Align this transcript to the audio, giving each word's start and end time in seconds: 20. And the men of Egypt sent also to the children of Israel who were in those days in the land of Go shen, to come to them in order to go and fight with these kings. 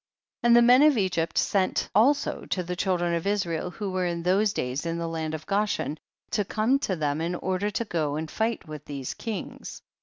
20. 0.41 0.47
And 0.49 0.57
the 0.57 0.63
men 0.65 0.81
of 0.81 0.97
Egypt 0.97 1.37
sent 1.37 1.87
also 1.93 2.43
to 2.47 2.63
the 2.63 2.75
children 2.75 3.13
of 3.13 3.27
Israel 3.27 3.69
who 3.69 3.91
were 3.91 4.07
in 4.07 4.23
those 4.23 4.51
days 4.51 4.83
in 4.83 4.97
the 4.97 5.07
land 5.07 5.35
of 5.35 5.45
Go 5.45 5.63
shen, 5.67 5.99
to 6.31 6.43
come 6.43 6.79
to 6.79 6.95
them 6.95 7.21
in 7.21 7.35
order 7.35 7.69
to 7.69 7.85
go 7.85 8.15
and 8.15 8.31
fight 8.31 8.67
with 8.67 8.85
these 8.85 9.13
kings. 9.13 9.83